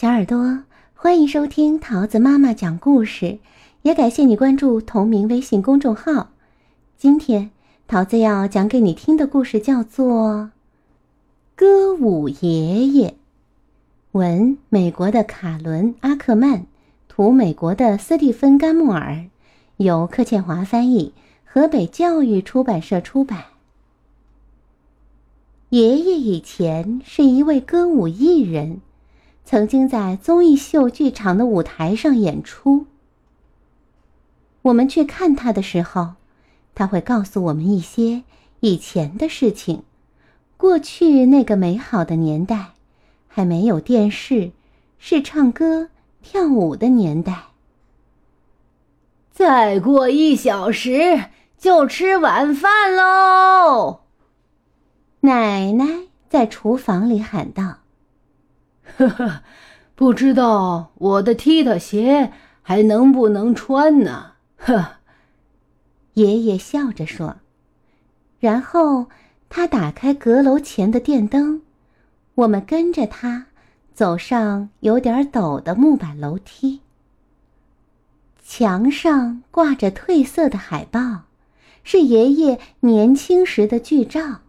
[0.00, 0.62] 小耳朵，
[0.94, 3.38] 欢迎收听桃子妈妈讲故事，
[3.82, 6.30] 也感谢你关注同名微信公众号。
[6.96, 7.50] 今天
[7.86, 10.30] 桃子要讲给你听的故事叫做
[11.54, 13.08] 《歌舞爷爷》，
[14.12, 16.64] 文美国的卡伦·阿克曼，
[17.06, 19.26] 图美国的斯蒂芬·甘穆尔，
[19.76, 21.12] 由柯倩华翻译，
[21.44, 23.44] 河北教育出版社出版。
[25.68, 28.80] 爷爷以前是一位歌舞艺人。
[29.50, 32.86] 曾经在综艺秀剧场的舞台上演出。
[34.62, 36.10] 我们去看他的时候，
[36.72, 38.22] 他会告诉我们一些
[38.60, 39.82] 以前的事情。
[40.56, 42.74] 过去那个美好的年代，
[43.26, 44.52] 还没有电视，
[45.00, 45.88] 是唱歌
[46.22, 47.46] 跳舞的年代。
[49.32, 51.24] 再过一小时
[51.58, 54.02] 就吃晚饭喽！
[55.22, 57.79] 奶奶在厨房里喊道。
[59.00, 59.42] 呵呵，
[59.94, 64.32] 不知道我的踢踏鞋还能不能穿呢？
[64.58, 64.96] 呵，
[66.12, 67.36] 爷爷笑着说。
[68.40, 69.06] 然后
[69.48, 71.62] 他打开阁楼前的电灯，
[72.34, 73.46] 我们跟着他
[73.94, 76.80] 走上有点陡的木板楼梯。
[78.44, 81.22] 墙上挂着褪色的海报，
[81.84, 84.40] 是爷爷年轻时的剧照。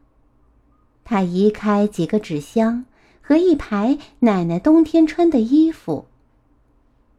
[1.06, 2.84] 他移开几个纸箱。
[3.32, 6.04] 和一排奶奶冬天穿的衣服。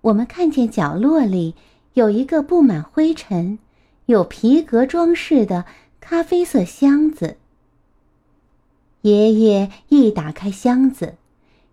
[0.03, 1.55] 我们看见角落里
[1.95, 3.59] 有一个布满灰尘、
[4.05, 5.65] 有皮革装饰的
[6.03, 7.39] 咖啡色箱子。
[9.01, 11.15] 爷爷一打开箱子，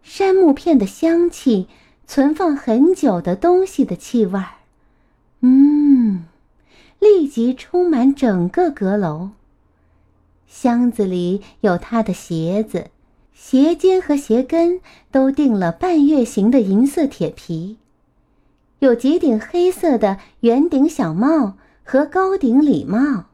[0.04, 1.68] 杉木片的香气，
[2.08, 4.52] 存放很久的东西的气味儿，
[5.42, 6.24] 嗯，
[6.98, 9.32] 立即充满整个阁楼。
[10.48, 12.92] 箱子里有他的鞋子。
[13.34, 14.80] 鞋尖和鞋跟
[15.12, 17.78] 都钉了半月形的银色铁皮，
[18.80, 23.26] 有几顶黑色的圆顶小帽和高顶礼帽，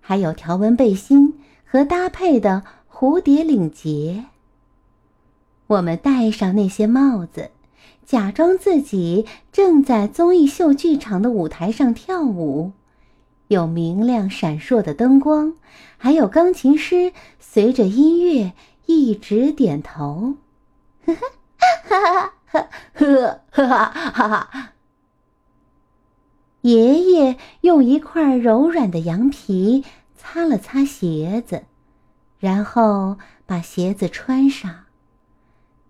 [0.00, 1.34] 还有条纹背心
[1.64, 4.24] 和搭配的蝴蝶领结。
[5.66, 7.50] 我们戴上那些帽子，
[8.06, 12.72] 假装自己正在综艺秀剧场的舞台上跳舞，
[13.48, 15.54] 有明亮闪烁的灯光，
[15.98, 18.52] 还有钢琴师随着音乐。
[18.92, 20.36] 一直点头，
[21.06, 21.26] 呵呵，
[21.84, 23.02] 哈哈，呵
[23.50, 24.72] 呵，哈哈，哈哈。
[26.60, 29.84] 爷爷用一块柔软的羊皮
[30.16, 31.64] 擦了擦鞋子，
[32.38, 34.84] 然后把鞋子穿上。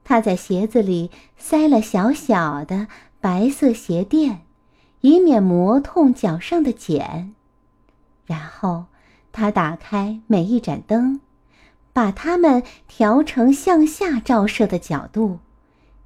[0.05, 2.89] 他在鞋子里塞了小小的
[3.21, 4.47] 白色鞋垫，
[5.03, 7.35] 以免磨痛脚上的茧。
[8.25, 8.87] 然后
[9.31, 11.21] 他打开每一盏灯。
[11.93, 15.41] 把它们调成向下照射的角度，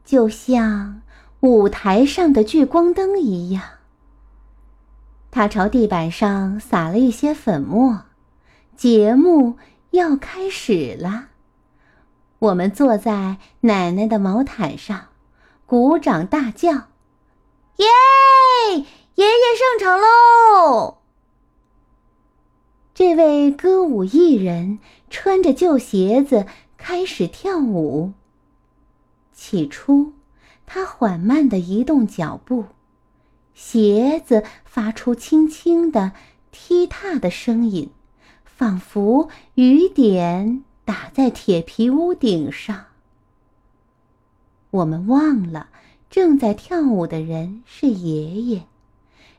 [0.05, 1.03] 就像
[1.41, 3.63] 舞台上的聚光灯一样。
[5.31, 8.03] 他朝地板上撒了一些粉末，
[8.77, 9.59] 节目
[9.91, 11.27] 要开始了。
[12.39, 15.09] 我们坐在奶奶的毛毯上，
[15.67, 16.73] 鼓掌大叫
[17.77, 17.87] ：“耶！
[19.15, 20.99] 爷爷上场喽！”
[22.97, 24.79] 这位歌舞艺人
[25.11, 26.47] 穿着旧鞋子
[26.79, 28.15] 开始跳舞。
[29.35, 30.15] 起初，
[30.65, 32.65] 他缓慢地移动脚步，
[33.53, 36.13] 鞋子发出轻轻的
[36.51, 37.91] 踢踏的声音，
[38.47, 42.87] 仿佛雨点打在铁皮屋顶上。
[44.71, 45.69] 我们忘了
[46.09, 48.63] 正在跳舞的人是爷爷，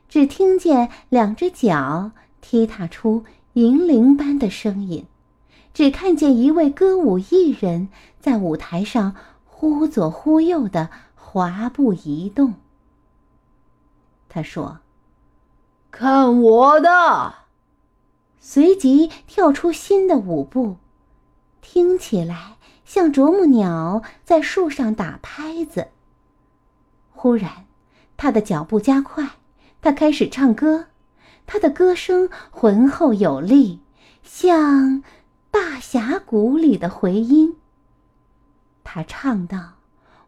[0.08, 3.24] 只听见两只脚踢踏出。
[3.58, 5.04] 银铃般的声音，
[5.74, 7.88] 只看见一位歌舞艺人，
[8.20, 12.54] 在舞台上忽左忽右的滑步移动。
[14.28, 14.78] 他说
[15.90, 17.34] ：“看我的！”
[18.38, 20.76] 随即跳出新的舞步，
[21.60, 25.88] 听起来像啄木鸟在树上打拍子。
[27.10, 27.66] 忽然，
[28.16, 29.30] 他的脚步加快，
[29.82, 30.86] 他开始唱歌。
[31.50, 33.80] 他的歌声浑厚有力，
[34.22, 35.02] 像
[35.50, 37.56] 大峡谷里的回音。
[38.84, 39.76] 他唱道：“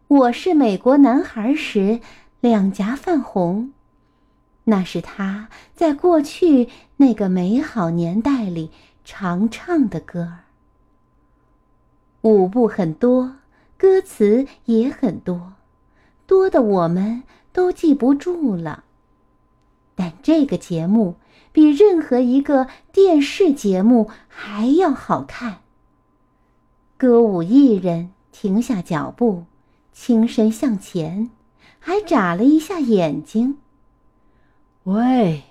[0.09, 1.99] 我是美国男孩时，
[2.39, 3.71] 两颊泛红。”
[4.65, 8.71] 那是他在过去那个美好年代里
[9.03, 10.39] 常唱的歌儿。
[12.21, 13.35] 舞步很多，
[13.77, 15.53] 歌词也很多，
[16.25, 17.21] 多的我们
[17.53, 18.85] 都记不住了。
[19.95, 21.15] 但这个节目
[21.51, 25.57] 比任何一个电视节目还要好看。
[26.97, 29.45] 歌舞艺人停下脚步，
[29.91, 31.29] 轻身向前，
[31.79, 33.57] 还眨了一下眼睛。
[34.83, 35.43] 喂，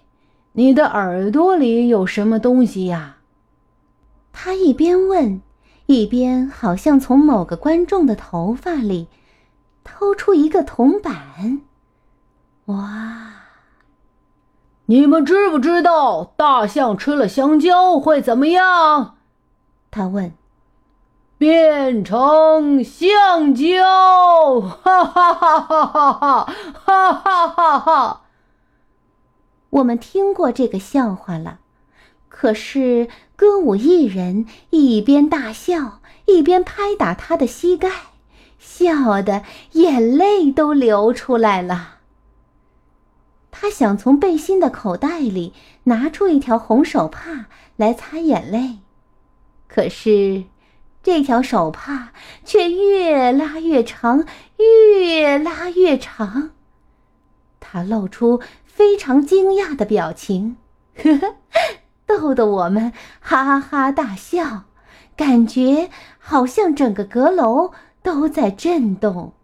[0.53, 3.19] 你的耳朵里有什么东西呀？
[4.33, 5.43] 他一边问，
[5.87, 9.09] 一边好像从某个观众的头发里
[9.83, 11.63] 掏出一个铜板。
[12.67, 13.40] 哇！
[14.91, 19.15] 你们知不知道大象吃了香蕉会怎么样？
[19.89, 20.33] 他问。
[21.39, 24.61] 变成橡胶！
[24.61, 26.53] 哈哈哈哈哈哈！
[26.75, 28.23] 哈哈哈哈！
[29.71, 31.61] 我们听过这个笑话了，
[32.29, 37.89] 可是歌舞艺人一边大笑，一边拍打他的膝盖，
[38.59, 39.45] 笑得
[39.75, 42.00] 眼泪都流出来了。
[43.51, 45.53] 他想从背心的口袋里
[45.85, 48.79] 拿出一条红手帕来擦眼泪，
[49.69, 50.45] 可是
[51.03, 52.13] 这条手帕
[52.45, 54.25] 却越拉越长，
[54.59, 56.51] 越拉越长。
[57.59, 58.41] 他露出。
[58.65, 60.57] 非常惊讶的表情，
[60.97, 61.35] 呵呵，
[62.07, 64.63] 逗得我们哈哈大笑，
[65.15, 67.73] 感觉好像整个阁楼
[68.03, 69.35] 都在震动。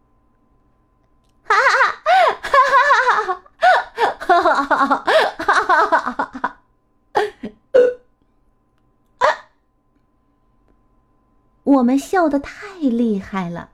[11.64, 13.70] 我们笑得太厉害了，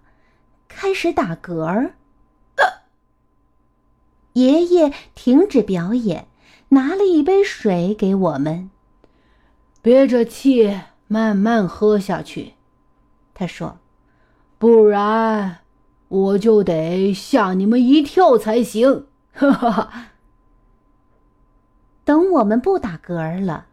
[0.66, 1.94] 开始打嗝儿。
[4.32, 6.26] 爷爷停止表演，
[6.70, 8.70] 拿了一杯水给我们，
[9.82, 12.54] 憋着气慢慢喝下去。
[13.34, 13.78] 他说
[14.58, 15.58] ：“不然
[16.08, 20.11] 我就得吓你们一跳才行。”哈哈哈。
[22.32, 23.66] 我们不打嗝了，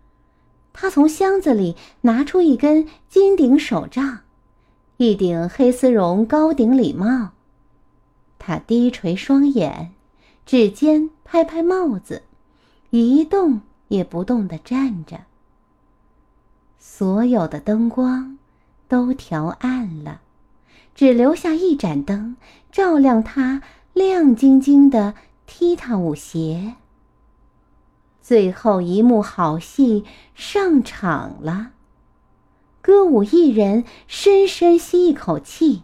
[0.71, 4.19] 他从箱子里拿出一根金顶手杖，
[4.97, 7.31] 一顶黑丝绒高顶礼帽。
[8.37, 9.91] 他低垂双眼。
[10.45, 12.23] 指尖拍拍帽子，
[12.89, 15.19] 一动也不动地站着。
[16.79, 18.39] 所有的灯光
[18.87, 20.21] 都调暗了，
[20.95, 22.35] 只留下一盏灯
[22.71, 23.61] 照亮他
[23.93, 25.13] 亮晶晶的
[25.45, 26.73] 踢踏舞鞋。
[28.29, 30.05] 最后一幕好戏
[30.35, 31.71] 上场了，
[32.79, 35.81] 歌舞艺人深深吸一口气，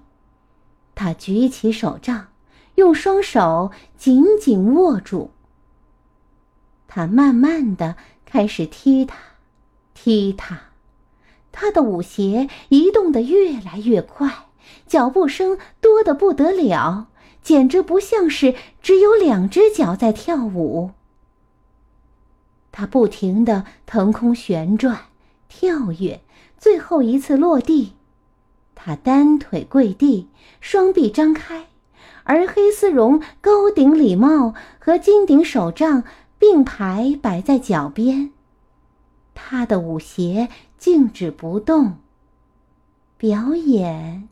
[0.93, 2.27] 他举起手杖。
[2.75, 5.31] 用双手紧紧握住。
[6.87, 7.95] 他慢慢的
[8.25, 9.17] 开始踢踏，
[9.95, 10.59] 踢踏，
[11.51, 14.49] 他的舞鞋移动的越来越快，
[14.85, 17.07] 脚步声多得不得了，
[17.41, 18.53] 简直不像是
[18.83, 20.91] 只有两只脚在跳舞。
[22.77, 25.05] 他不停的腾空旋转、
[25.47, 26.19] 跳跃，
[26.57, 27.93] 最后一次落地，
[28.75, 30.27] 他单腿跪地，
[30.59, 31.67] 双臂张开。
[32.25, 36.03] 而黑丝绒高顶礼帽和金顶手杖
[36.37, 38.33] 并排摆在脚边，
[39.33, 41.99] 他的舞鞋静止不动。
[43.17, 44.27] 表演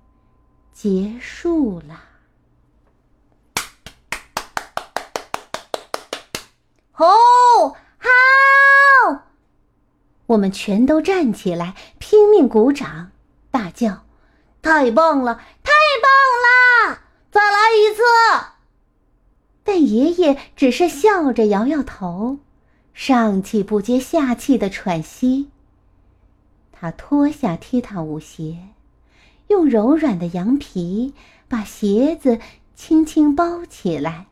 [0.73, 2.03] 结束了。
[6.91, 7.07] 吼！
[8.03, 9.23] 好！
[10.27, 13.11] 我们全都站起来，拼命鼓掌，
[13.49, 14.03] 大叫
[14.61, 15.35] ：“太棒了！
[15.63, 15.71] 太
[16.01, 16.99] 棒了！”
[17.31, 18.01] 再来一次。
[19.63, 22.39] 但爷爷只是笑着摇摇头，
[22.93, 25.49] 上气不接下气的喘息。
[26.71, 28.57] 他脱下踢踏舞鞋，
[29.47, 31.13] 用柔软的羊皮
[31.47, 32.39] 把鞋子
[32.75, 34.27] 轻轻包起来，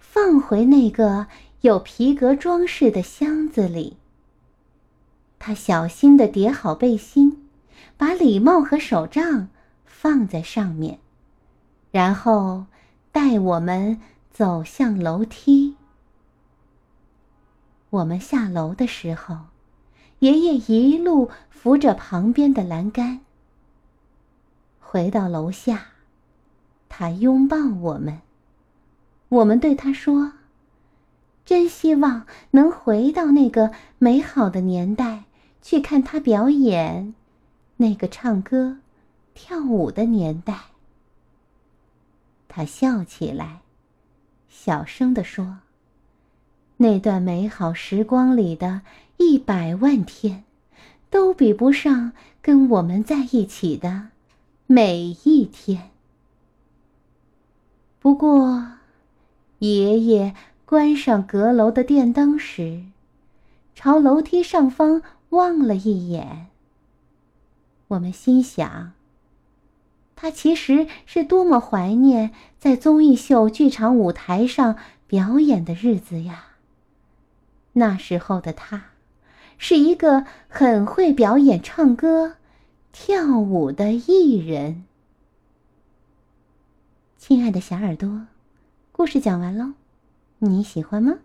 [0.00, 1.28] 放回那个
[1.62, 3.96] 有皮革装饰的箱子里。
[5.38, 7.48] 他小心地叠好背心，
[7.96, 9.48] 把礼帽和手杖
[9.84, 10.98] 放在上面。
[11.92, 12.66] 然后，
[13.12, 14.00] 带我们
[14.32, 15.76] 走向楼梯。
[17.90, 19.36] 我们下楼的时候，
[20.18, 23.20] 爷爷一路扶着旁边的栏杆。
[24.80, 25.86] 回到楼下，
[26.88, 28.20] 他拥抱我们。
[29.28, 30.32] 我们对他说
[31.44, 35.24] ：“真希望能回到那个美好的年代，
[35.60, 37.14] 去看他表演，
[37.78, 38.78] 那个唱歌、
[39.34, 40.58] 跳舞的年代。”
[42.48, 43.60] 他笑起来，
[44.48, 45.58] 小声地说
[46.76, 48.82] ：“那段美好时光里的
[49.16, 50.44] 一百万天，
[51.10, 54.08] 都比不上跟我们在一起的
[54.66, 55.90] 每一天。”
[57.98, 58.66] 不过，
[59.60, 60.34] 爷爷
[60.72, 62.84] 关上阁楼的电灯时，
[63.74, 66.46] 朝楼梯上方望了一眼。
[67.88, 68.94] 我们心想。
[70.16, 76.46] 他其实是多么怀念在综艺秀剧场舞台上表演的日子呀！
[77.74, 78.84] 那时候的他，
[79.58, 82.36] 是一个很会表演唱歌、
[82.92, 84.84] 跳舞的艺人。
[87.18, 88.22] 亲爱的小耳朵，
[88.90, 89.74] 故事讲完喽，
[90.44, 91.18] 你喜欢吗？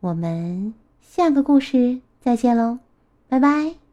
[0.00, 2.78] 我们下个故事再见喽，
[3.28, 3.83] 拜拜。